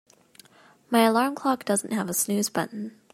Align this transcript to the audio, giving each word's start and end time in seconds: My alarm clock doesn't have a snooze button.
My 0.89 1.01
alarm 1.03 1.35
clock 1.35 1.63
doesn't 1.63 1.93
have 1.93 2.09
a 2.09 2.13
snooze 2.15 2.49
button. 2.49 2.99